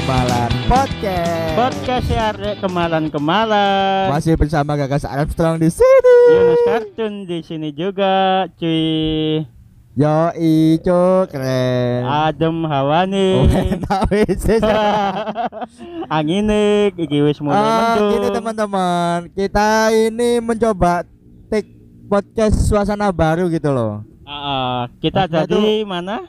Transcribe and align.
Kemalan 0.00 0.48
Podcast. 0.64 1.52
Podcast 1.52 2.06
ya 2.08 2.32
Arek 2.32 2.56
kemalan-kemalan. 2.64 4.08
Masih 4.08 4.32
bersama 4.32 4.72
Gagas 4.72 5.04
Armstrong 5.04 5.60
di 5.60 5.68
sini. 5.68 6.16
Yunus 6.32 6.60
Kartun 6.64 7.28
di 7.28 7.44
sini 7.44 7.68
juga, 7.68 8.48
cuy. 8.56 9.44
Yo 9.92 10.32
ico 10.40 11.28
keren. 11.28 12.08
Adem 12.08 12.64
wis. 14.08 14.40
Angine 16.16 16.96
iki 16.96 17.20
wis 17.20 17.36
mulai 17.44 17.60
Ah, 17.60 17.68
mendung. 17.92 18.10
gini 18.16 18.28
teman-teman, 18.32 19.18
kita 19.36 19.92
ini 19.92 20.40
mencoba 20.40 21.04
take 21.52 21.76
podcast 22.08 22.56
suasana 22.56 23.12
baru 23.12 23.52
gitu 23.52 23.68
loh. 23.68 24.00
Ah. 24.24 24.88
kita 24.96 25.28
ada 25.28 25.44
di 25.44 25.84
mana? 25.84 26.24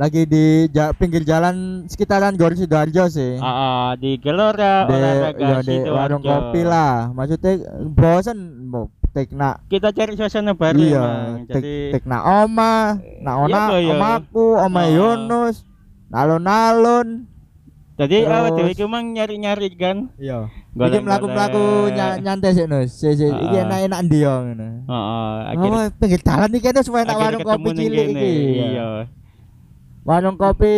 Lagi 0.00 0.24
di 0.24 0.44
ja- 0.70 0.96
pinggir 0.96 1.20
jalan 1.22 1.84
sekitaran 1.84 2.32
Gor 2.32 2.56
Sidoarjo 2.56 3.04
sih. 3.06 3.36
Ah, 3.36 3.44
ah, 3.44 3.88
di 3.94 4.16
Gelora 4.16 4.88
di, 4.88 4.96
Olahraga 4.96 5.44
ya, 5.44 5.56
di 5.60 5.76
Sidoarjo. 5.76 5.92
warung 5.92 6.22
kopi 6.24 6.60
lah. 6.62 7.12
Maksudnya 7.12 7.52
bosen 7.86 8.38
mau 8.64 8.88
take 9.10 9.34
nak 9.34 9.60
Kita 9.66 9.90
cari 9.90 10.14
suasana 10.14 10.54
baru 10.54 10.78
iya, 10.78 11.04
tek 11.44 11.60
Jadi 11.60 11.74
tek 11.92 12.04
nak 12.06 12.22
oma, 12.24 12.96
Iya, 12.96 13.32
ona, 13.36 13.60
Bo, 13.60 13.76
iya. 13.76 13.92
omaku, 13.92 14.46
oma 14.56 14.80
Ah. 14.80 14.88
Yunus, 14.88 15.56
nalon-nalon. 16.08 17.08
jadi 17.94 18.24
awak 18.24 18.56
Terus- 18.56 18.56
dhewe 18.56 18.70
iki 18.72 18.84
mang 18.86 19.12
nyari-nyari 19.12 19.68
kan. 19.74 20.08
Iya. 20.16 20.48
Iki 20.72 20.98
mlaku-mlaku 21.02 21.62
ny- 21.90 22.18
nyantai 22.22 22.56
sih 22.56 22.64
Nus. 22.64 22.88
Si 22.94 23.12
si 23.12 23.28
iki 23.28 23.46
Ah. 23.52 23.68
enak-enak 23.68 24.00
ndi 24.00 24.18
yo 24.18 24.34
ngono. 24.40 24.68
Heeh, 24.86 25.36
akhirnya 25.50 25.80
Oh, 25.82 25.92
pinggir 25.94 26.20
jalan 26.22 26.50
iki 26.50 26.68
Nus 26.70 26.84
supaya 26.86 27.04
akhirnya 27.04 27.20
warung 27.36 27.44
kopi 27.44 27.68
cilik 27.76 28.06
iki. 28.08 28.32
Iya. 28.72 28.88
Warung 30.10 30.34
kopi 30.34 30.74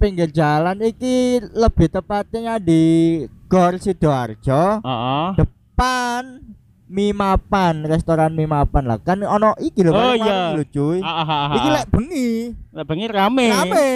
pinggir 0.00 0.32
jalan 0.32 0.80
iki 0.80 1.36
lebih 1.52 1.92
tepatnya 1.92 2.56
di 2.56 3.20
Gor 3.44 3.76
Sidoarjo 3.76 4.80
Heeh. 4.80 5.26
depan 5.36 6.40
Mimapan, 6.84 7.84
restoran 7.84 8.32
Mimapan 8.32 8.84
lah. 8.86 8.96
Kan 8.96 9.20
ono 9.20 9.52
iki 9.58 9.82
lho, 9.82 9.90
Oh, 9.90 10.14
iya. 10.14 10.52
lho 10.54 10.64
cuy. 10.64 11.00
Ah. 11.00 11.52
Iki 11.52 11.68
lek 11.72 11.86
bengi. 11.90 12.28
Lah 12.70 12.84
bengi 12.84 13.06
rame. 13.08 13.46
Rame. 13.50 13.86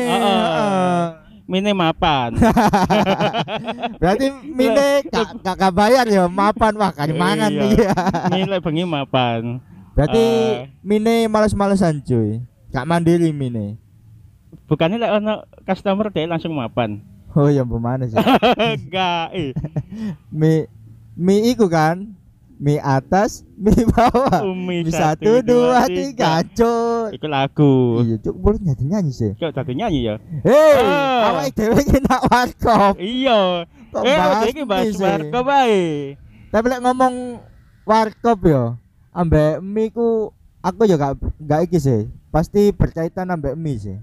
Mine 1.47 1.73
mapan. 1.73 2.37
Berarti 4.03 4.27
mine 4.43 5.05
gak 5.07 5.41
gak 5.41 5.57
gak 5.57 5.73
bayar 5.73 6.05
ya 6.05 6.29
mapan 6.29 6.77
wah 6.77 6.93
kan 6.93 7.09
mangan 7.09 7.49
Iya. 7.49 7.65
iki. 7.65 7.77
Mine 8.37 8.57
bengi 8.59 8.85
mapan. 8.85 9.41
Berarti 9.97 10.25
Eh. 10.25 10.53
mine 10.81 11.25
males-malesan 11.25 12.05
cuy. 12.05 12.45
Gak 12.69 12.85
mandiri 12.85 13.33
mine. 13.33 13.81
Bukannya 14.69 14.97
lek 14.97 15.13
ono 15.15 15.35
customer 15.65 16.07
deh 16.09 16.25
langsung 16.25 16.53
mapan. 16.53 17.01
Oh 17.33 17.49
ya 17.49 17.61
bagaimana 17.63 18.05
sih? 18.05 18.17
Enggak, 18.77 19.27
eh. 19.33 19.53
mie 20.31 20.69
mie 21.15 21.51
iku 21.51 21.67
kan 21.67 22.17
mie 22.55 22.77
atas 22.79 23.47
mie 23.55 23.87
bawah 23.87 24.43
Umi 24.45 24.83
mie 24.83 24.91
satu 24.91 25.39
dua 25.41 25.87
tiga 25.87 26.43
cuy 26.43 27.13
Iku 27.13 27.27
lagu. 27.27 28.03
iya 28.03 28.17
cuy 28.19 28.35
boleh 28.35 28.59
nyanyi 28.61 28.85
nyanyi 28.87 29.13
sih 29.13 29.33
Kok 29.35 29.53
tadi 29.53 29.73
nyanyi 29.73 30.01
ya? 30.05 30.15
hei 30.43 30.75
Ah. 30.81 31.31
awak 31.33 31.55
dewe 31.55 31.79
iki 31.79 32.01
nak 32.01 32.23
warkop 32.25 32.95
Iya. 32.99 33.63
Kok 33.89 34.03
eh, 34.03 34.17
bahas 34.17 34.47
iki 34.49 34.63
bahas 34.65 34.95
warga 34.97 35.41
bae. 35.41 35.81
tapi 36.49 36.67
lek 36.67 36.83
ngomong 36.83 37.15
warkop 37.85 38.39
yo 38.43 38.75
ambek 39.13 39.61
mie 39.61 39.89
ku 39.89 40.33
aku 40.59 40.83
ya 40.83 40.97
gak 40.97 41.15
gak 41.39 41.63
iki 41.63 41.79
sih 41.79 42.01
pasti 42.29 42.71
berkaitan 42.71 43.29
ambek 43.29 43.55
mie 43.55 43.79
sih 43.79 43.97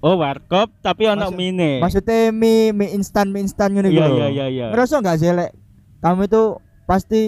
Oh, 0.00 0.16
warkop 0.16 0.72
tapi 0.80 1.04
ono 1.04 1.28
Maksud- 1.28 1.36
mine. 1.36 1.70
maksudnya 1.78 2.30
mie 2.30 2.72
mie 2.72 2.88
instan 2.90 3.28
mie 3.28 3.42
instan 3.42 3.68
ngene 3.70 3.88
Iya, 3.88 4.00
lho. 4.02 4.16
iya, 4.16 4.26
iya, 4.28 4.46
iya. 4.48 4.66
ngerasa 4.68 4.98
nggak 4.98 5.16
sih 5.16 5.28
lek 5.30 5.52
kamu 6.00 6.24
itu 6.24 6.42
pasti 6.84 7.22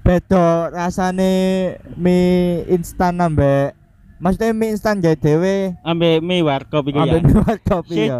beda 0.00 0.44
rasane 0.70 1.32
mie 1.94 2.62
instan 2.66 3.18
ambek 3.18 3.74
maksudnya 4.16 4.50
mie 4.52 4.72
instan 4.72 4.98
gawe 4.98 5.14
dhewe 5.14 5.74
Ambek 5.82 6.18
mie 6.20 6.40
warkop 6.40 6.86
iki 6.86 6.96
ya. 6.96 7.02
ambek 7.04 7.20
mie 7.20 7.36
warkop 7.36 7.84
iya 7.88 8.16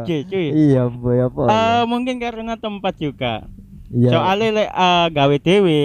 iya 0.50 0.82
boy 0.86 1.18
apa 1.18 1.42
Eh, 1.46 1.82
mungkin 1.86 2.18
karena 2.18 2.54
tempat 2.56 2.94
juga. 2.96 3.46
iya 3.88 4.10
Soalnya 4.10 4.48
lek 4.54 4.68
eh, 4.68 5.06
gawe 5.08 5.36
dhewe, 5.38 5.82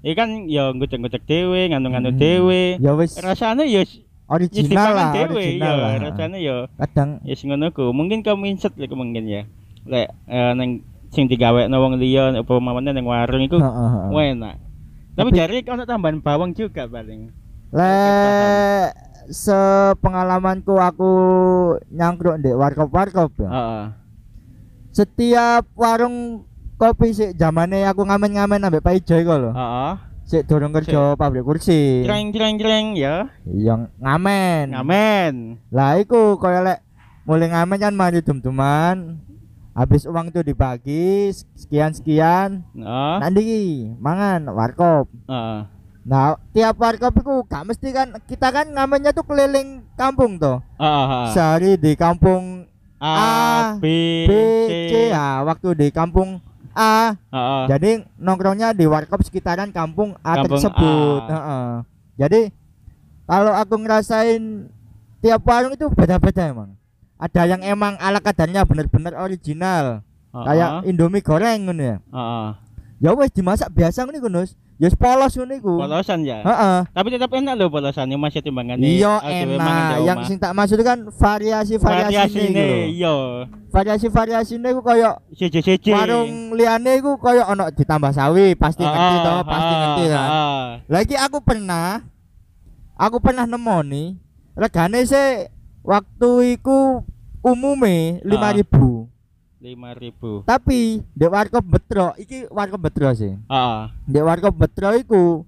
iki 0.00 0.14
kan 0.14 0.28
ya 0.44 0.70
ngucek-ngucek 0.70 1.24
dhewe, 1.24 1.68
nganu-nganu 1.68 2.10
Hmm. 2.10 2.18
dhewe. 2.18 2.62
ya 2.76 2.92
wis 2.92 3.16
Rasane 3.16 3.64
ya 3.64 3.80
ya 3.80 3.84
original 4.30 4.90
lah 4.94 5.10
dipangan 5.10 5.28
dhewe, 5.28 5.42
original 5.42 5.74
ya, 5.74 5.82
lah 5.82 5.92
rasane 6.00 6.38
ya 6.38 6.56
kadang 6.78 7.10
ya 7.26 7.34
sing 7.34 7.50
ngono 7.50 7.74
ku. 7.74 7.90
Mungkin 7.90 8.22
kamu 8.22 8.46
inset 8.48 8.72
lek 8.78 8.94
mungkin 8.94 9.26
ya. 9.26 9.42
Lek 9.84 10.08
eh, 10.24 10.52
neng 10.54 10.86
sing 11.10 11.26
digawekno 11.26 11.74
wong 11.74 11.98
liya 11.98 12.30
apa 12.32 12.52
mamane 12.56 12.94
ning 12.94 13.02
warung 13.02 13.42
iku 13.42 13.58
Heeh, 13.58 13.90
heeh. 14.14 14.30
enak. 14.32 14.56
Tapi 15.18 15.28
Tapi- 15.28 15.36
jari 15.36 15.58
ono 15.66 15.82
tambahan 15.82 16.22
bawang 16.22 16.54
juga 16.54 16.86
paling. 16.86 17.34
lek 17.70 18.90
sepengalamanku 19.30 20.74
aku 20.74 21.10
nyangkruk 21.88 22.38
di 22.38 22.50
warkop 22.50 22.90
warkop 22.90 23.30
ya 23.38 23.46
Heeh. 23.46 23.84
setiap 24.90 25.70
warung 25.74 26.42
kopi 26.74 27.14
sih 27.14 27.30
zamane 27.34 27.86
aku 27.86 28.02
ngamen-ngamen 28.02 28.58
ambek 28.58 28.82
Pak 28.82 28.94
Ijo 28.98 29.14
iku 29.16 29.34
lho 29.38 29.50
Heeh. 29.54 29.92
Sik 30.30 30.46
durung 30.46 30.70
kerja 30.70 31.18
pabrik 31.18 31.42
kursi 31.42 32.06
Jreng 32.06 32.30
jreng 32.30 32.54
jreng 32.54 32.86
ya. 32.94 33.26
yang 33.42 33.90
ngamen 33.98 34.70
Ngamen. 34.70 35.34
lah 35.74 35.98
iku 35.98 36.38
kaya 36.38 36.62
lek 36.62 36.78
mulai 37.26 37.50
ngamen 37.50 37.82
kan 37.82 37.90
mari 37.90 38.22
dum-duman 38.22 39.18
habis 39.74 40.06
uang 40.06 40.30
itu 40.30 40.46
dibagi 40.46 41.34
sekian 41.58 41.90
sekian 41.90 42.62
Heeh. 42.72 43.16
nanti 43.18 43.42
mangan 43.98 44.46
warkop 44.54 45.10
Heeh. 45.26 45.66
nah 46.06 46.38
tiap 46.54 46.78
warkop 46.78 47.10
itu 47.10 47.34
gak 47.50 47.66
mesti 47.66 47.88
kan 47.90 48.08
kita 48.22 48.54
kan 48.54 48.70
ngamennya 48.70 49.10
tuh 49.10 49.26
keliling 49.26 49.82
kampung 49.98 50.38
tuh 50.38 50.62
Heeh. 50.78 51.06
heeh. 51.10 51.26
sehari 51.34 51.72
di 51.74 51.98
kampung 51.98 52.70
A, 53.02 53.10
A, 53.10 53.28
B, 53.82 53.86
B 54.28 54.32
C. 54.62 54.70
C 54.86 54.92
nah, 55.10 55.42
waktu 55.42 55.74
di 55.74 55.88
kampung 55.90 56.38
A 56.72 57.18
Heeh. 57.30 57.64
jadi 57.66 57.90
nongkrongnya 58.16 58.70
di 58.72 58.86
warkop 58.86 59.22
sekitaran 59.26 59.74
kampung 59.74 60.14
A 60.22 60.40
Kampung 60.40 60.58
tersebut 60.58 61.22
A. 61.26 61.30
Heeh. 61.30 61.70
jadi 62.16 62.40
kalau 63.26 63.52
aku 63.54 63.74
ngerasain 63.78 64.70
tiap 65.20 65.42
warung 65.44 65.74
itu 65.74 65.86
beda-beda 65.90 66.50
emang 66.50 66.74
ada 67.20 67.42
yang 67.44 67.60
emang 67.62 67.94
ala 68.00 68.18
kadarnya 68.18 68.64
bener-bener 68.64 69.14
original 69.18 70.00
Heeh. 70.30 70.44
kayak 70.46 70.70
Indomie 70.86 71.22
goreng 71.22 71.66
ngono 71.66 71.82
ya 71.82 71.96
Heeh. 71.98 72.48
ya 73.02 73.10
wes 73.14 73.30
dimasak 73.34 73.68
biasa 73.74 74.06
ngono 74.06 74.16
iku 74.18 74.30
Nus 74.30 74.54
ya 74.80 74.88
wis 74.88 74.96
polos 74.96 75.36
iku. 75.36 75.76
Polosan 75.76 76.24
ya. 76.24 76.40
heeh. 76.40 76.78
Tapi 76.88 77.08
tetap 77.12 77.28
enak 77.28 77.52
loh 77.52 77.68
polosannya 77.68 78.16
masih 78.16 78.40
timbangan 78.40 78.80
iya 78.80 79.20
enak. 79.20 80.08
yang 80.08 80.18
sing 80.24 80.40
tak 80.40 80.56
maksud 80.56 80.80
kan 80.80 81.04
variasi 81.12 81.76
variasi 81.76 82.16
variasi 82.16 82.40
ini 82.40 82.56
nih, 82.56 82.76
iya. 82.96 83.14
variasi 83.68 84.06
variasi 84.08 84.52
ini 84.56 84.72
ku 84.72 84.80
koyo 84.80 85.20
Siji 85.36 85.60
siji. 85.60 85.92
warung 85.92 86.56
liane 86.56 86.96
iku 86.96 87.20
koyo 87.20 87.44
ono 87.44 87.68
ditambah 87.68 88.08
sawi 88.10 88.56
pasti 88.56 88.80
ngerti 88.80 89.16
toh 89.20 89.38
pasti 89.44 89.74
ngerti 89.76 90.04
kan. 90.08 90.28
lagi 90.88 91.14
aku 91.14 91.38
pernah 91.44 92.00
aku 92.96 93.20
pernah 93.20 93.44
nemu 93.44 93.76
nih 93.84 94.08
regane 94.56 95.04
sih 95.04 95.44
waktu 95.84 96.56
iku 96.56 97.04
umume 97.40 98.24
lima 98.24 98.48
Ah. 98.48 98.56
ribu 98.56 99.08
Lima 99.60 99.92
ribu. 99.92 100.40
tapi 100.42 101.04
di 101.06 101.26
warkop 101.26 101.60
betro 101.62 102.16
iki 102.16 102.48
warkop 102.48 102.80
betro 102.80 103.12
sih 103.12 103.36
Heeh. 103.36 103.80
di 104.02 104.18
warkop 104.18 104.56
betro 104.56 104.88
iku 104.94 105.44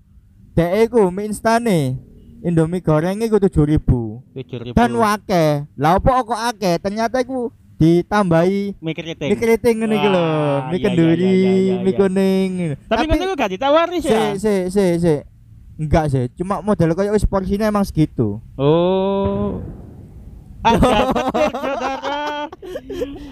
dek 0.52 0.86
iku 0.86 1.08
mie 1.08 1.26
instane 1.26 1.96
Indomie 2.40 2.82
goreng 2.82 3.16
iku 3.18 3.40
tujuh 3.40 3.64
ribu 3.64 4.20
Tujuh 4.32 4.58
ribu. 4.62 4.74
dan 4.74 4.92
wake 4.92 5.64
lah 5.74 5.96
apa 5.96 6.12
kok 6.20 6.40
akeh 6.46 6.74
ternyata 6.76 7.16
iku 7.18 7.48
ditambahi 7.74 8.76
mie 8.76 8.92
keriting. 8.92 9.28
mie 9.28 9.38
keriting 9.38 9.76
ngene 9.80 9.94
iki 9.96 10.08
lho 10.08 10.20
Wah, 10.20 10.58
mie 10.62 10.76
iya, 10.76 10.84
kenduri 10.84 11.16
iya, 11.16 11.32
iya, 11.32 11.52
iya, 11.56 11.74
mie 11.80 11.94
kuning 11.94 12.50
Tapi 12.84 13.04
itu 13.08 13.32
gak 13.32 13.50
ditawari 13.50 13.96
sih 13.96 14.06
si 14.06 14.12
ya. 14.12 14.36
si 14.36 14.54
si 14.68 14.84
si 15.00 15.14
enggak 15.78 16.04
sih 16.06 16.28
cuma 16.36 16.60
model 16.60 16.92
kayak 16.92 17.10
wis 17.10 17.24
porsinya 17.24 17.64
emang 17.64 17.82
segitu 17.82 18.44
Oh. 18.54 19.56
Petir 20.62 20.78
saudara. 20.78 21.71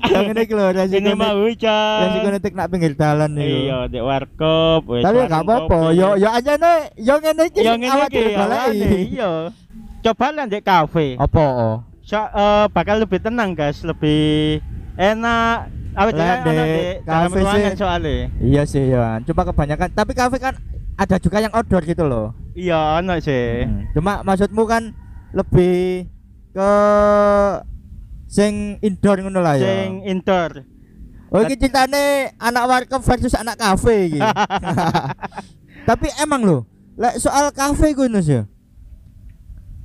Yang 0.06 0.24
ini 0.26 0.40
iki 0.40 0.52
lho 0.52 0.66
resiko 0.70 0.98
Ini 0.98 1.12
mah 1.12 1.32
hujan. 1.34 1.98
resiko 2.02 2.28
netik 2.30 2.52
nak 2.52 2.68
pinggir 2.68 2.92
dalan 2.92 3.30
nih 3.32 3.50
Iya, 3.64 3.78
di 3.86 3.98
warkop. 3.98 4.82
tapi 4.86 5.02
warung 5.16 5.28
gak 5.28 5.42
apa-apa 5.42 5.78
yo 5.92 6.08
yo 6.14 6.28
aja 6.28 6.52
nih 6.54 6.76
yo 6.96 7.14
ngene 7.16 7.42
iki 7.46 7.60
ini 7.60 7.86
awak 7.86 8.08
ki 8.08 8.16
dhewe 8.16 8.30
awalnya, 8.32 8.58
goleki. 8.66 8.90
Iya. 9.10 9.30
Coba 10.00 10.26
lah 10.30 10.44
di 10.44 10.58
kafe. 10.60 11.06
apa 11.14 11.44
oh 11.44 11.76
So, 12.00 12.18
eh, 12.18 12.66
bakal 12.68 12.98
lebih 12.98 13.20
tenang 13.20 13.52
guys, 13.52 13.80
lebih 13.80 14.58
enak. 14.94 15.70
Awet 15.92 16.14
di 16.14 16.22
kafe 17.02 17.38
sih. 17.40 17.62
soalnya. 17.76 18.30
iya 18.40 18.62
sih 18.62 18.84
ya 18.86 19.18
cuma 19.20 19.42
kebanyakan 19.42 19.90
tapi 19.90 20.12
kafe 20.12 20.38
kan 20.38 20.54
ada 20.94 21.16
juga 21.16 21.38
yang 21.38 21.50
outdoor 21.50 21.82
gitu 21.82 22.02
loh 22.02 22.30
Iya, 22.52 22.98
ono 22.98 23.18
sih. 23.18 23.62
Hmm. 23.62 23.90
cuma 23.90 24.22
maksudmu 24.22 24.62
kan 24.64 24.94
lebih 25.30 26.06
ke 26.50 26.70
sing 28.30 28.78
indoor 28.78 29.18
ngono 29.18 29.42
lah 29.42 29.58
ya. 29.58 29.66
Sing 29.66 30.06
indoor. 30.06 30.62
Oh 31.30 31.42
iki 31.42 31.58
ceritane 31.58 32.34
anak 32.38 32.64
warkop 32.66 33.02
versus 33.02 33.34
anak 33.34 33.58
kafe 33.58 34.14
iki. 34.14 34.20
Tapi 35.88 36.06
emang 36.22 36.46
loh, 36.46 36.62
lek 36.94 37.18
soal 37.18 37.50
kafe 37.50 37.90
ku 37.94 38.06
Nus 38.06 38.30
ya. 38.30 38.46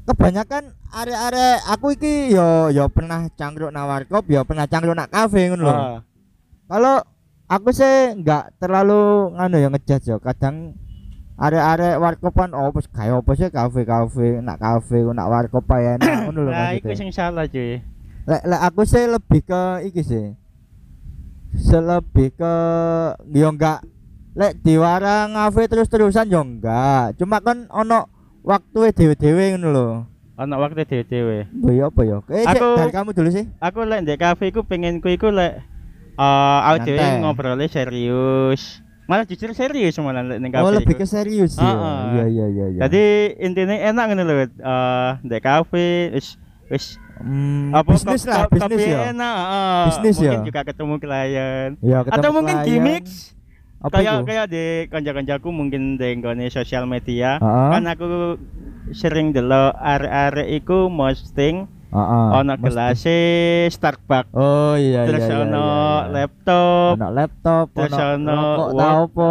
Kebanyakan 0.06 0.78
area-area 0.94 1.66
aku 1.66 1.98
iki 1.98 2.30
yo 2.30 2.70
yo 2.70 2.86
pernah 2.94 3.26
cangkruk 3.34 3.74
nang 3.74 3.90
warkop, 3.90 4.30
yo 4.30 4.46
pernah 4.46 4.70
cangkruk 4.70 4.94
nak 4.94 5.10
kafe 5.10 5.50
ngono 5.50 5.66
lho. 5.66 5.74
Ah. 5.74 6.00
Kalau 6.70 6.96
aku 7.50 7.70
sih 7.74 8.14
nggak 8.22 8.62
terlalu 8.62 9.34
nganu 9.34 9.58
ya 9.58 9.70
ngejudge 9.74 10.06
yo. 10.14 10.18
Kadang 10.22 10.78
area-area 11.42 11.98
warkopan 11.98 12.54
oh 12.54 12.70
pas 12.74 12.86
kayak 12.90 13.22
apa 13.22 13.32
sih 13.38 13.50
kafe-kafe, 13.50 14.42
nak 14.46 14.58
kafe, 14.62 15.02
nak 15.14 15.30
warkop 15.30 15.66
ae 15.74 15.98
enak 15.98 16.14
ngono 16.30 16.40
lho 16.46 16.52
Nah, 16.54 16.74
iku 16.78 16.94
sing 16.94 17.10
salah 17.10 17.50
cuy. 17.50 17.82
Lek 18.26 18.42
lek 18.42 18.62
aku 18.62 18.82
sih 18.84 19.06
lebih 19.06 19.42
ke 19.46 19.62
iki 19.86 20.02
sih. 20.02 20.26
Selebih 21.56 22.34
ke 22.34 22.54
yo 23.32 23.54
enggak 23.54 23.86
lek 24.36 24.60
diwara 24.60 25.30
ngafe 25.30 25.70
terus-terusan 25.70 26.28
yo 26.28 26.42
enggak. 26.42 27.16
Cuma 27.16 27.38
kan 27.40 27.70
ono 27.70 28.10
waktu 28.42 28.92
dhewe-dhewe 28.92 29.56
ngono 29.56 29.70
lho. 29.70 29.88
Ana 30.36 30.58
waktu 30.58 30.84
dhewe-dhewe. 30.84 31.48
Mbok 31.54 31.72
yo 31.72 31.84
apa 31.88 32.02
yo? 32.04 32.18
Eh 32.28 32.44
Aku- 32.44 32.76
dari 32.76 32.92
kamu 32.92 33.14
dulu 33.14 33.30
sih. 33.30 33.46
Aku 33.62 33.86
lek 33.86 34.04
ndek 34.04 34.20
kafe 34.20 34.50
iku 34.50 34.66
pengen 34.66 35.00
ku 35.00 35.08
iku 35.08 35.30
lek 35.30 35.62
eh 36.18 36.60
aku 36.66 36.78
dhewe 36.82 36.98
Nyantai. 36.98 37.22
ngobrolnya 37.22 37.70
serius. 37.70 38.82
Malah 39.06 39.30
jujur 39.30 39.54
serius 39.54 39.94
malah 40.02 40.26
lek 40.26 40.42
ning 40.42 40.50
kafe. 40.50 40.66
Oh, 40.66 40.74
lebih 40.74 40.98
ke 40.98 41.06
serius 41.06 41.56
ya. 41.56 41.70
Iya 42.10 42.26
iya 42.26 42.46
iya 42.50 42.66
iya. 42.74 42.80
Jadi 42.90 43.04
intinya 43.38 43.78
enak 43.78 44.04
ngono 44.10 44.22
lho. 44.26 44.34
Eh 44.44 45.10
ndek 45.24 45.40
kafe 45.40 46.10
wis 46.12 46.42
wis 46.70 46.98
Hmm, 47.16 47.72
apa 47.72 47.96
bisnis 47.96 48.28
lah, 48.28 48.52
bisnis 48.52 48.84
ya. 48.84 49.16
Enak, 49.16 49.38
heeh. 49.40 49.84
Bisnis 49.88 50.16
mungkin 50.20 50.36
ya. 50.36 50.48
juga 50.52 50.62
ketemu 50.68 50.94
klien. 51.00 51.70
Ya, 51.80 52.00
ketemu 52.04 52.20
Atau 52.20 52.30
mungkin 52.36 52.56
klien. 52.60 52.68
gimmick 52.68 53.06
Apa 53.80 54.02
kayak 54.02 54.16
kayak 54.28 54.46
di 54.52 54.66
kanca-kancaku 54.92 55.48
mungkin 55.48 55.96
di 55.96 56.10
nggone 56.20 56.52
sosial 56.52 56.84
media. 56.84 57.40
Heeh. 57.40 57.70
Kan 57.72 57.84
aku 57.88 58.36
sering 58.92 59.32
delok 59.32 59.78
arek-arek 59.80 60.60
iku 60.60 60.92
posting 60.92 61.72
Heeh. 61.96 62.28
ono 62.44 62.54
gelas 62.60 63.04
Starbucks. 63.72 64.36
Oh 64.36 64.76
iya 64.76 65.08
terus 65.08 65.24
iya 65.24 65.32
iya. 65.32 65.44
ono 65.48 65.64
iya, 65.64 65.80
iya. 65.80 66.12
laptop, 66.12 66.94
ono 67.00 67.08
laptop, 67.16 67.66
terus 67.72 67.94
ono 67.96 68.12
ono 68.12 68.36
rokok 68.36 68.68
Word, 68.68 68.76
ta 68.76 68.88
apa, 68.92 69.30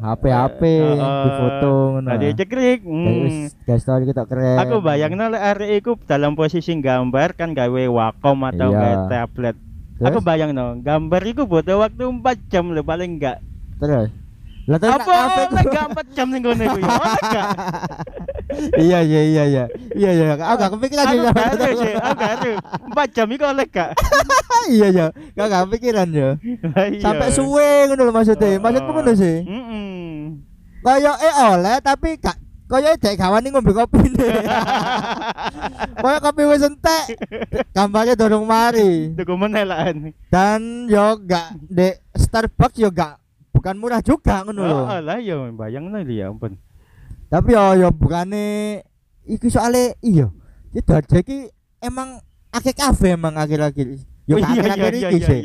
HP 0.00 0.24
HP, 0.32 0.62
difoto 0.96 1.72
ngono. 1.92 2.08
Tadi 2.08 2.26
cekrik. 2.40 2.80
Hmm. 2.88 3.28
guys 3.68 3.82
story 3.84 4.04
kita 4.08 4.24
keren. 4.24 4.56
Aku 4.64 4.80
bayangno 4.80 5.24
lek 5.28 5.42
arek 5.44 5.70
iku 5.84 5.90
dalam 6.08 6.32
posisi 6.32 6.72
gambar 6.80 7.36
kan 7.36 7.52
gawe 7.52 7.82
Wacom 7.92 8.38
atau 8.48 8.68
Iya. 8.72 8.80
gawe 8.80 8.96
tablet. 9.12 9.56
Terus? 10.00 10.06
Aku 10.08 10.18
bayangno 10.24 10.80
gambar 10.80 11.22
iku 11.28 11.44
butuh 11.44 11.84
waktu 11.84 12.08
4 12.08 12.48
jam 12.48 12.72
lho 12.72 12.80
paling 12.80 13.20
enggak. 13.20 13.44
terus. 13.76 14.08
Lah 14.70 14.78
nak 14.78 15.02
Apa 15.02 15.50
oleh 15.50 15.64
gak 15.66 15.86
4 15.98 16.14
jam 16.14 16.26
ning 16.30 16.42
ngene 16.46 16.64
gak? 16.78 17.46
Iya 18.78 19.02
iya 19.02 19.20
iya 19.26 19.44
iya. 19.50 19.64
Iya 19.98 20.10
iya. 20.14 20.24
Aku 20.38 20.62
gak 20.62 20.70
kepikiran 20.78 21.04
sih. 21.10 21.18
sih, 21.74 21.92
aku 21.98 22.14
gak 22.14 22.32
ada. 22.38 22.50
4 22.94 23.16
jam 23.18 23.26
iku 23.34 23.44
oleh 23.50 23.66
gak? 23.66 23.90
Iya 24.70 24.86
iya. 24.94 25.06
Gak 25.34 25.66
kepikiran 25.66 26.06
yo. 26.14 26.38
Iya. 26.38 27.02
Sampai 27.02 27.34
suwe 27.34 27.90
ngono 27.90 28.06
lho 28.06 28.12
maksudnya. 28.14 28.62
Maksudmu 28.62 28.90
ngono 28.94 29.12
sih. 29.18 29.42
Heeh. 29.42 31.18
Eh 31.18 31.34
oleh 31.50 31.76
tapi 31.82 32.14
gak 32.22 32.38
Kaya 32.70 32.94
dek 32.94 33.18
kawan 33.18 33.42
ini 33.42 33.50
ngombe 33.50 33.74
kopi 33.74 33.98
nih. 34.14 34.46
Kaya 36.06 36.22
kopi 36.22 36.46
wis 36.46 36.62
entek. 36.62 37.18
Gambarnya 37.74 38.14
dorong 38.14 38.46
mari. 38.46 39.10
Tuku 39.18 39.34
menelaan. 39.34 40.14
Dan 40.30 40.86
yo 40.86 41.18
gak 41.18 41.58
dek 41.66 41.98
Starbucks 42.14 42.78
yo 42.78 42.94
gak 42.94 43.18
bukan 43.60 43.76
murah 43.76 44.00
juga 44.00 44.40
ngono 44.40 44.64
lho. 44.64 44.78
Oh, 44.88 45.00
lah 45.04 45.20
ya 45.20 45.36
bayangno 45.52 46.00
ya 46.08 46.32
ampun. 46.32 46.56
Tapi 47.28 47.52
yo 47.52 47.76
yo 47.76 47.88
bukane 47.92 48.80
iki 49.28 49.52
soalnya 49.52 49.92
iya. 50.00 50.32
Itu 50.72 50.96
aja 50.96 51.20
iki 51.20 51.52
emang 51.84 52.24
akeh 52.48 52.72
kafe 52.72 53.12
emang 53.20 53.36
akhir-akhir. 53.36 54.00
Yo 54.24 54.40
Oh, 54.40 54.40
gak 54.40 54.48
akhir-akhir 54.56 54.92
iki 54.96 55.18
sih. 55.20 55.40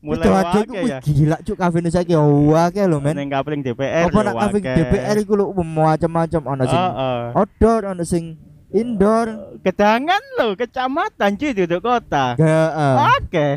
Mulai 0.00 0.24
Itu 0.24 0.30
aja 0.30 0.38
wake 0.40 0.60
iku 0.64 0.74
ya. 0.86 0.98
gila 1.04 1.36
cuk 1.44 1.56
kafe 1.58 1.76
ini 1.84 1.90
saiki 1.92 2.14
akeh 2.16 2.84
lho 2.88 2.98
men. 3.04 3.14
Ning 3.20 3.28
kapling 3.28 3.60
DPR. 3.60 4.08
Apa 4.08 4.18
nak 4.24 4.34
kafe 4.48 4.58
DPR 4.64 5.16
iku 5.20 5.32
lho 5.36 5.52
macam-macam 5.52 6.40
ono 6.56 6.64
sing 6.64 6.80
Heeh. 6.80 7.20
outdoor 7.36 7.80
ono 7.92 8.04
sing 8.08 8.24
indoor. 8.72 9.58
Kedangan 9.60 10.22
lho, 10.40 10.56
kecamatan 10.56 11.36
cuy 11.36 11.52
duduk 11.52 11.84
kota. 11.84 12.32
Heeh. 12.40 12.94
Oke. 13.20 13.48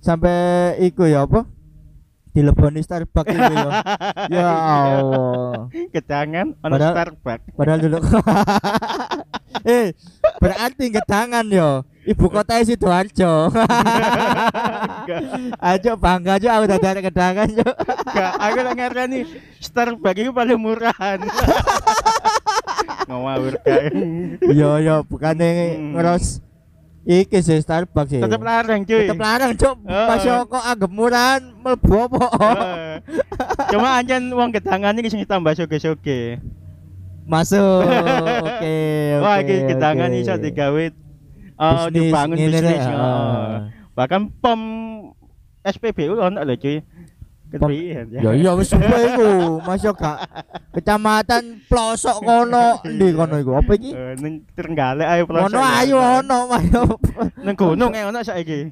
Sampai 0.00 0.78
iku 0.86 1.04
ya 1.04 1.26
apa? 1.28 1.44
Dileboni 2.28 2.80
Starbucks 2.80 3.28
itu 3.28 3.40
ya. 3.54 3.70
ya 4.36 4.48
Allah. 5.00 5.66
Kedangan 5.90 6.46
ono 6.60 6.76
Starbucks. 6.76 7.44
Padahal 7.56 7.80
dulu 7.80 7.98
Eh, 9.66 9.90
berarti 10.38 10.84
gedangan 10.88 11.44
yo. 11.48 11.82
Ibu 12.04 12.30
kota 12.30 12.60
Sidoarjo. 12.62 13.52
Ajo 15.58 15.92
bangga 16.04 16.40
aja 16.40 16.56
aku 16.56 16.64
udah 16.68 16.78
dari 16.78 17.00
gedangan 17.02 17.48
yo. 17.50 17.68
Gak, 18.08 18.32
aku 18.38 18.58
lagi 18.62 18.76
ngarani 18.76 19.20
Starbucks 19.58 20.20
itu 20.20 20.30
paling 20.32 20.60
murahan. 20.60 21.18
Ngawur 23.08 23.54
kan. 23.60 23.92
Yo 24.52 24.70
yo 24.78 24.96
bukannya 25.04 25.48
Hmm. 25.48 25.96
ngeros 25.96 26.40
iki 27.08 27.40
sih 27.40 27.56
Starbucks 27.64 28.12
sih. 28.12 28.20
Tetep 28.20 28.42
larang 28.44 28.84
cuy. 28.84 29.08
Tetep 29.08 29.16
larang, 29.16 29.56
Cuk. 29.56 29.76
Pas 29.88 30.20
yo 30.20 30.44
kok 30.44 30.60
anggap 30.60 30.90
murahan 30.92 31.40
mlebu 31.40 31.92
apa? 32.04 32.24
Heeh. 32.36 32.92
Cuma 33.72 33.96
anjen 33.96 34.28
uang 34.28 34.52
kedangan 34.52 34.92
ini 34.92 35.08
sing 35.08 35.24
tambah 35.24 35.56
soge-soge. 35.56 36.36
Masuk. 37.24 37.84
Oke, 38.48 38.76
Wah, 39.20 39.40
iki 39.40 39.56
kedangan 39.68 40.08
oke. 40.12 40.20
iso 40.20 40.36
digawe 40.36 40.84
eh 40.88 40.92
Bisnis, 41.58 41.92
dibangun 41.92 42.36
bisnis. 42.38 42.84
Bahkan 43.92 44.20
pom 44.38 44.60
SPBU 45.64 46.16
ono 46.16 46.40
lho 46.40 46.54
cuy. 46.56 46.84
Kepiye 47.48 48.04
Ya 48.12 48.30
iya 48.36 48.50
wis 48.52 48.68
suwe 48.68 48.84
iku, 48.84 49.56
masuk 49.64 49.96
gak 49.96 50.20
kecamatan 50.76 51.64
pelosok 51.64 52.20
kono 52.20 52.76
ndi 52.94 53.16
kono 53.16 53.34
iku? 53.40 53.56
Apa 53.56 53.72
iki? 53.72 53.96
Eh, 53.96 54.12
Ning 54.20 54.44
Trenggalek 54.52 55.08
ayo 55.08 55.22
pelosok. 55.24 55.48
Ono 55.48 55.60
ya. 55.60 55.70
ayo 55.80 55.98
ono 56.20 56.38
ayo. 56.52 56.82
Ning 57.48 57.56
gunung 57.56 57.92
e 57.96 58.04
ono 58.04 58.20
saiki. 58.20 58.68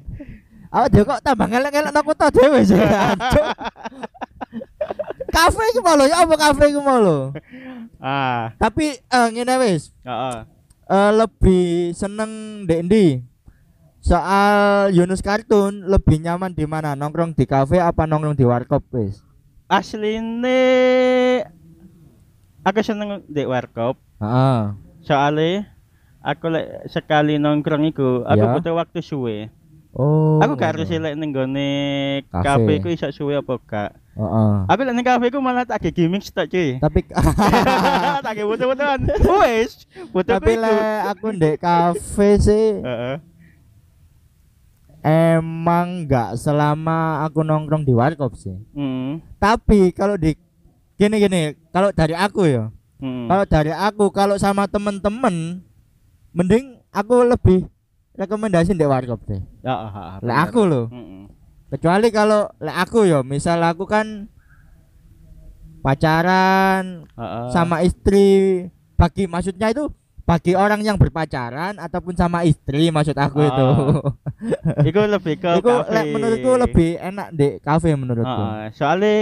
Awak 0.69 0.87
dhewe 0.91 1.03
kok 1.07 1.21
tambah 1.23 1.47
ngelek-ngelek 1.47 1.89
nang 1.89 2.05
kota 2.05 2.27
dhewe 2.29 2.59
sih. 2.61 2.77
Kafe 5.27 5.63
iku 5.69 5.79
mau 5.83 5.93
lho, 5.93 6.07
ya 6.07 6.23
apa 6.23 6.35
kafe 6.35 6.71
iku 6.71 6.79
mau 6.81 6.97
lho. 6.97 7.35
Ah, 7.99 8.55
Tapi 8.57 8.95
eh 8.95 9.27
ngene 9.33 9.59
wis, 9.59 9.91
heeh. 10.01 10.37
eh, 10.87 11.11
lebih 11.13 11.91
seneng 11.93 12.63
ndek 12.63 12.79
ndi? 12.87 13.05
Soal 14.07 14.95
Yunus 14.95 15.19
Kartun 15.19 15.83
lebih 15.83 16.23
nyaman 16.23 16.55
di 16.55 16.63
mana? 16.63 16.95
Nongkrong 16.95 17.35
di 17.35 17.43
kafe 17.43 17.83
apa 17.83 18.07
nongkrong 18.07 18.39
di 18.39 18.47
warkop 18.47 18.79
wis? 18.95 19.19
Asline 19.67 21.43
aku 22.63 22.79
seneng 22.79 23.19
di 23.27 23.43
warkop. 23.43 23.99
Heeh. 24.23 24.79
Soalnya 25.03 25.67
aku 26.23 26.47
lek 26.47 26.87
sekali 26.87 27.35
nongkrong 27.35 27.83
iku, 27.91 28.23
aku 28.23 28.47
Ya. 28.47 28.55
butuh 28.55 28.79
waktu 28.79 29.03
suwe. 29.03 29.51
Oh. 29.91 30.39
Aku 30.39 30.55
gak 30.55 30.79
harus 30.79 30.87
lek 30.87 31.19
ning 31.19 31.35
gone 31.35 31.67
Kafe. 32.31 32.79
iku 32.79 32.87
iso 32.87 33.11
suwe 33.11 33.35
apa 33.35 33.59
gak. 33.59 33.91
Heeh. 34.15 34.53
Aku 34.71 34.87
lek 34.87 34.95
ning 34.95 35.03
kafe 35.03 35.35
iku 35.35 35.43
malah 35.43 35.67
tak 35.67 35.83
ge 35.83 35.91
gimmick 35.91 36.23
tok 36.31 36.47
cuy. 36.47 36.79
Tapi 36.79 37.11
tak 38.23 38.39
butuh-butuhan. 38.39 39.03
Wes, 39.43 39.83
butuh 40.15 40.39
tapi 40.39 40.55
le 40.55 40.75
aku 41.11 41.35
ndek 41.35 41.59
kafe 41.59 42.39
sih 42.39 42.79
Heeh. 42.79 43.35
Emang 45.07 46.03
nggak 46.03 46.35
selama 46.35 47.23
aku 47.23 47.39
nongkrong 47.39 47.87
di 47.87 47.95
warkop 47.95 48.35
sih. 48.35 48.59
Hmm. 48.75 49.23
Tapi 49.39 49.95
kalau 49.95 50.19
di 50.19 50.35
gini 50.99 51.15
gini, 51.23 51.55
kalau 51.71 51.95
dari 51.95 52.11
aku 52.11 52.43
ya, 52.43 52.67
Hmm. 52.97 53.29
kalau 53.29 53.45
dari 53.45 53.71
aku 53.71 54.09
kalau 54.09 54.35
sama 54.35 54.65
temen-temen, 54.65 55.61
mending 56.33 56.81
aku 56.89 57.23
lebih 57.23 57.69
rekomendasi 58.17 58.73
di 58.73 58.83
warkop 58.83 59.21
deh. 59.29 59.39
Ya, 59.61 59.73
ah, 59.77 59.93
ah, 59.93 60.17
Lah 60.25 60.49
aku 60.49 60.65
loh, 60.65 60.89
Heeh. 60.89 61.29
kecuali 61.71 62.09
kalau 62.09 62.49
lah 62.57 62.83
aku 62.83 63.05
ya, 63.05 63.21
misal 63.21 63.61
aku 63.61 63.85
kan 63.85 64.27
pacaran 65.85 67.05
Heeh. 67.15 67.47
sama 67.53 67.85
istri, 67.85 68.65
bagi 68.97 69.29
maksudnya 69.29 69.69
itu 69.71 69.93
bagi 70.27 70.59
orang 70.59 70.83
yang 70.83 70.99
berpacaran 70.99 71.79
ataupun 71.79 72.11
sama 72.11 72.43
istri 72.43 72.91
maksud 72.91 73.15
aku 73.15 73.39
Ah. 73.39 73.47
itu. 73.47 73.67
Iku 74.91 75.07
lebih 75.07 75.39
ke 75.39 75.63
Iku 75.63 75.71
kafe. 75.87 76.11
menurutku 76.11 76.51
lebih 76.59 76.89
enak 76.99 77.27
di 77.31 77.47
kafe 77.63 77.95
menurutku. 77.95 78.27
Heeh. 78.43 78.75
Soalnya 78.75 79.15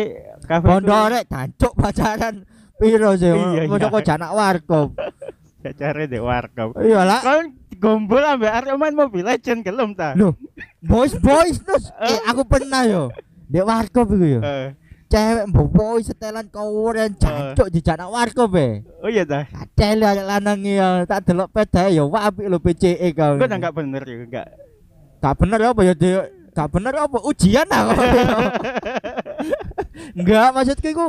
kafe 0.49 0.65
Bondo 0.65 0.97
rek 1.13 1.29
pacaran 1.77 2.41
piro 2.81 3.13
sih? 3.13 3.29
Iya, 3.29 3.69
Mosok 3.69 3.85
iya. 3.85 3.93
kok 3.93 4.03
janak 4.03 4.31
warkop. 4.33 4.87
cari 5.79 6.03
di 6.09 6.17
warkop. 6.17 6.73
Iya 6.81 7.01
lah. 7.05 7.21
Kan 7.21 7.53
gombol 7.77 8.25
ambek 8.25 8.49
arek 8.49 8.73
main 8.73 8.97
Mobile 8.97 9.29
Legend 9.29 9.61
gelem 9.61 9.93
ta? 9.93 10.17
Loh, 10.17 10.33
boys 10.81 11.13
boys 11.21 11.61
terus 11.61 11.93
eh, 12.01 12.17
aku 12.25 12.49
pernah 12.49 12.81
yo. 12.89 13.13
Dek 13.45 13.61
warkop 13.61 14.09
iku 14.09 14.25
yo. 14.25 14.41
Eh. 14.41 14.73
Cewek 15.05 15.45
mbok 15.53 15.67
boy 15.69 16.01
setelan 16.01 16.49
kawuran 16.49 17.13
jancuk 17.13 17.69
di 17.69 17.79
janak 17.79 18.09
warkop 18.09 18.57
e. 18.57 18.81
Oh 19.05 19.09
iya 19.09 19.21
ta. 19.21 19.45
Kacel 19.45 20.01
arek 20.01 20.25
lanang 20.25 20.65
ya, 20.65 21.05
tak 21.05 21.29
delok 21.29 21.53
pedae 21.53 21.93
yo 21.93 22.09
apik 22.09 22.49
lho 22.49 22.57
PCE 22.57 23.13
kau. 23.13 23.37
Gue 23.37 23.45
enggak 23.45 23.75
bener 23.77 24.01
ya 24.01 24.15
enggak. 24.25 24.47
Gak 25.21 25.35
bener 25.41 25.59
apa 25.61 25.81
ya 25.85 25.93
Dek? 25.93 26.25
Gak 26.57 26.69
bener 26.73 26.93
apa 26.97 27.17
ujian 27.21 27.67
aku. 27.69 27.91
Enggak 30.19 30.53
maksudku 30.55 30.87
iku 30.91 31.07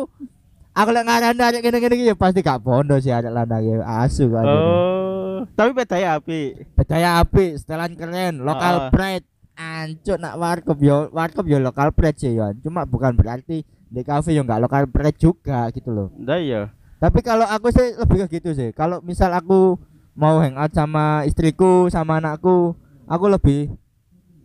Aku 0.77 0.93
lek 0.93 1.09
ngarani 1.09 1.41
arek 1.41 1.61
kene-kene 1.65 1.95
iki 1.97 2.11
ya 2.13 2.17
pasti 2.21 2.45
gak 2.45 2.61
bondo 2.61 3.01
sih 3.01 3.09
arek 3.09 3.33
lanang 3.33 3.65
ya 3.65 3.81
asu 4.05 4.29
kan. 4.29 4.45
Oh, 4.45 5.49
tapi 5.57 5.73
bedanya 5.73 6.21
api. 6.21 6.69
Bedanya 6.77 7.25
apik, 7.25 7.57
setelan 7.57 7.97
keren, 7.97 8.45
lokal 8.45 8.93
pride. 8.93 9.25
Ancuk 9.57 10.21
nak 10.21 10.37
warkop 10.37 10.77
yo, 10.85 11.09
warkop 11.17 11.49
yo 11.49 11.57
lokal 11.57 11.97
pride 11.97 12.21
sih 12.21 12.37
yo. 12.37 12.53
Cuma 12.61 12.85
bukan 12.85 13.17
berarti 13.17 13.65
di 13.87 14.03
cafe 14.03 14.35
yo 14.35 14.43
enggak 14.43 14.61
lokal 14.61 14.85
pride 14.87 15.17
juga 15.17 15.71
gitu 15.71 15.91
loh. 15.91 16.09
Ndak 16.15 16.41
ya. 16.43 16.63
Tapi 16.97 17.21
kalau 17.21 17.45
aku 17.45 17.69
sih 17.71 17.95
lebih 17.95 18.27
ke 18.27 18.41
gitu 18.41 18.51
sih. 18.53 18.73
Kalau 18.73 18.99
misal 19.01 19.31
aku 19.31 19.77
mau 20.13 20.41
hangout 20.41 20.73
sama 20.73 21.23
istriku, 21.23 21.87
sama 21.87 22.19
anakku, 22.19 22.73
aku 23.05 23.25
lebih 23.29 23.69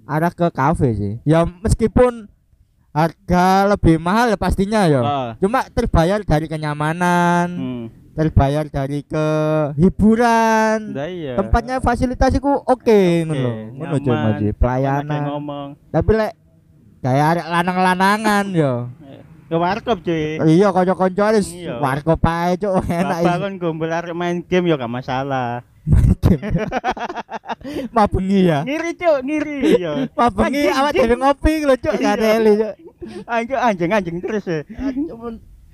arah 0.03 0.29
ke 0.29 0.51
kafe 0.51 0.93
sih. 0.93 1.13
Ya 1.23 1.47
meskipun 1.47 2.27
harga 2.91 3.71
lebih 3.71 3.95
mahal 3.97 4.27
ya 4.27 4.37
pastinya 4.37 4.83
ya. 4.83 4.99
Ah. 5.01 5.29
Cuma 5.39 5.63
terbayar 5.71 6.19
dari 6.21 6.45
kenyamanan, 6.45 7.47
Hmm. 7.47 7.85
terbayar 8.11 8.67
dari 8.67 8.99
ke 9.07 9.25
hiburan. 9.79 10.91
Ndak 10.91 11.09
iya. 11.09 11.33
Tempatnya 11.39 11.79
fasilitasku 11.79 12.51
oke 12.67 12.99
ngono 13.23 13.39
lho. 13.39 13.51
Oke, 13.51 13.63
Ngono 13.79 13.95
kayak 13.95 14.59
Pelayanan. 14.59 15.21
ngomong. 15.23 15.67
Tapi 15.87 16.11
lek 16.19 16.33
kayak 16.99 17.47
lanang-lanangan 17.47 18.45
yo. 18.51 18.73
Ke 19.51 19.57
warkop 19.59 19.99
cuy. 19.99 20.39
Iya 20.39 20.71
kanca-kanca 20.71 21.35
wis 21.35 21.51
Iya. 21.51 21.75
warkop 21.77 22.23
ae 22.23 22.55
cuk 22.55 22.87
enak 22.87 23.19
Bapak 23.19 23.35
kan 23.37 23.53
gombol 23.59 23.91
arek 23.91 24.15
main 24.15 24.39
game 24.39 24.71
ya 24.71 24.79
gak 24.79 24.87
masalah. 24.87 25.59
Mabengi 27.91 28.47
ya. 28.47 28.63
Ngiri 28.63 28.91
cuk, 28.95 29.17
ngiri 29.21 29.57
ya. 29.75 29.93
Mabengi 30.15 30.61
Anjing, 30.63 30.71
awak 30.73 30.89
anjing. 30.89 31.03
dhewe 31.03 31.15
ngopi 31.19 31.53
lho 31.61 31.75
cuk 31.75 31.93
Iya. 31.93 32.03
kadeli 32.07 32.51
cuk. 32.55 32.73
Anjing 33.27 33.59
anjing-anjing 33.59 34.17
terus 34.19 34.45
ya. 34.45 34.59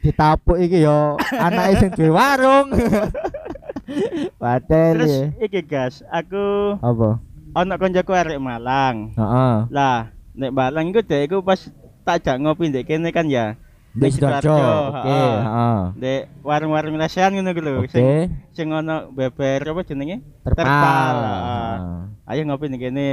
Ditapuk 0.01 0.57
iki 0.57 0.81
yo 0.81 0.98
anake 1.31 1.74
sing 1.77 1.89
duwe 1.93 2.10
warung. 2.10 2.67
Padahal 4.41 4.93
Terus 4.98 5.13
ya. 5.13 5.25
iki 5.39 5.62
gas, 5.63 6.01
aku 6.07 6.75
Apa? 6.77 7.22
ono 7.53 7.74
koncoku 7.75 8.12
arek 8.12 8.38
Malang. 8.38 9.13
Heeh. 9.13 9.55
Lah, 9.69 10.12
nek 10.34 10.51
Malang 10.51 10.89
iku 10.89 11.00
dek 11.00 11.22
iku 11.25 11.38
pas 11.39 11.62
tak 12.03 12.24
jak 12.24 12.36
ngopi 12.38 12.67
ndek 12.67 12.84
kene 12.86 13.10
kan 13.12 13.27
ya. 13.27 13.55
Di 13.98 14.10
Sidoarjo. 14.10 14.54
Oke, 14.54 15.10
heeh. 15.10 15.80
Dek 15.96 16.22
warung-warung 16.42 16.96
lesehan 16.96 17.34
ngono 17.34 17.50
ku 17.51 17.60
lho. 17.60 17.74
Oke. 17.80 17.89
Sing 17.89 18.06
sing 18.51 18.68
ono 18.70 19.10
beber 19.10 19.66
apa 19.66 19.82
jenenge? 19.82 20.22
Terpal. 20.44 21.18
Ayo 22.24 22.42
ngopi 22.44 22.68
ndek 22.68 22.82
kene. 22.84 23.10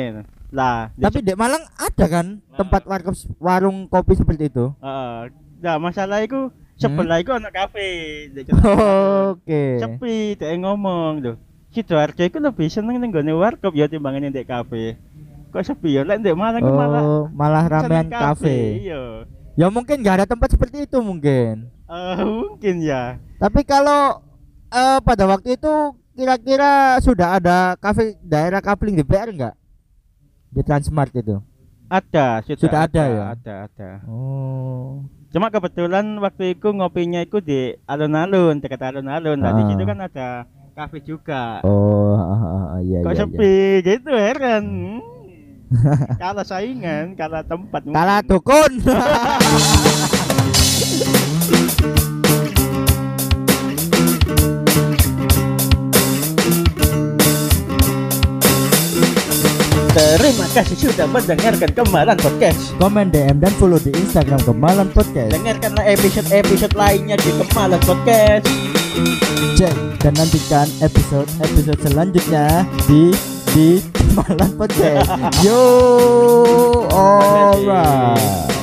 Lah, 0.51 0.93
Tapi 0.93 1.19
di 1.19 1.35
Malang 1.35 1.65
ada 1.75 2.07
kan 2.07 2.27
tempat 2.53 2.85
warkop 2.85 3.13
warung 3.39 3.87
kopi 3.87 4.15
seperti 4.15 4.47
itu? 4.47 4.71
heeh. 4.79 5.33
Nah, 5.59 5.77
masalah 5.79 6.21
iku 6.21 6.53
sebelah 6.75 7.19
iku 7.19 7.33
ono 7.33 7.49
kafe. 7.49 8.29
Oke. 9.33 9.63
sepi 9.77 10.15
dek 10.35 10.53
ngomong 10.59 11.13
lho 11.19 11.33
Sidoarjo 11.71 12.23
iku 12.23 12.39
lebih 12.39 12.69
seneng 12.69 12.97
ning 12.97 13.11
gone 13.11 13.33
warkop 13.33 13.73
ya 13.73 13.87
timbangane 13.87 14.29
ndek 14.29 14.47
kafe 14.47 14.95
kok 15.49 15.65
sepi 15.65 15.91
ya 15.93 16.05
ndek 16.05 16.35
Malang 16.35 16.63
malah 16.63 17.03
Oh, 17.03 17.25
malah 17.31 17.65
ramean 17.65 18.07
seneng 18.07 18.09
kafe. 18.13 18.57
iya 18.81 19.03
Ya 19.55 19.71
mungkin 19.71 20.03
nggak 20.03 20.17
ada 20.17 20.27
tempat 20.27 20.51
seperti 20.51 20.83
itu 20.83 20.99
mungkin. 20.99 21.71
Eh, 21.85 22.17
mungkin 22.19 22.75
ya 22.81 23.23
Tapi 23.37 23.63
kalau 23.63 24.19
eh, 24.67 24.99
pada 24.99 25.25
waktu 25.25 25.55
itu 25.55 25.73
kira-kira 26.13 26.71
sudah 26.99 27.39
ada 27.39 27.57
kafe 27.77 28.19
daerah 28.21 28.59
kapling 28.59 28.95
di 28.95 29.03
PR 29.03 29.31
enggak? 29.31 29.55
Di 30.49 30.63
Transmart 30.63 31.13
itu. 31.13 31.39
ada 31.85 32.41
sudah, 32.43 32.59
Sudah 32.59 32.81
ada 32.89 33.03
ya? 33.05 33.23
ada 33.31 33.55
ada 33.69 33.91
Oh. 34.09 35.05
cuma 35.31 35.47
kebetulan 35.49 36.03
waktu 36.17 36.57
itu 36.57 36.73
ngopinya 36.73 37.21
itu 37.21 37.39
di 37.39 37.77
alun-alun 37.85 38.59
dekat 38.59 38.81
alun-alun 38.81 39.37
nah 39.37 39.53
di 39.53 39.63
Ah. 39.63 39.69
situ 39.69 39.83
kan 39.85 39.99
ada 40.01 40.29
kafe 40.73 40.99
juga 40.99 41.61
Oh, 41.63 42.17
ah, 42.17 42.35
ah, 42.35 42.43
ah, 42.73 42.79
iya 42.81 42.99
kok 42.99 43.13
iya. 43.13 43.15
iya. 43.15 43.21
sepi 43.21 43.55
gitu 43.85 44.11
heran 44.11 44.65
Hmm. 44.65 44.99
kalah 46.23 46.47
saingan 46.47 47.15
kalah 47.19 47.43
tempat 47.45 47.83
Kalah 47.87 48.21
mungkin. 48.23 48.31
dukun. 48.31 48.73
terima 59.95 60.47
kasih 60.51 60.91
sudah 60.91 61.07
mendengarkan 61.07 61.71
kemarin 61.71 62.19
podcast 62.19 62.75
Komen 62.83 63.15
DM 63.15 63.39
dan 63.39 63.53
follow 63.63 63.79
di 63.79 63.95
Instagram 63.95 64.43
Kemalan 64.43 64.91
Podcast. 64.91 65.31
Dengarkanlah 65.31 65.87
episode-episode 65.87 66.75
lainnya 66.75 67.17
di 67.23 67.31
Kemalan 67.31 67.81
Podcast. 67.87 68.47
Cek 69.55 69.75
dan 70.03 70.13
nantikan 70.19 70.67
episode-episode 70.83 71.81
selanjutnya 71.83 72.67
di 72.91 73.15
di 73.55 73.94
Kemalan 74.15 74.55
Podcast. 74.55 75.11
Yo, 75.43 75.59
alright. 76.87 78.54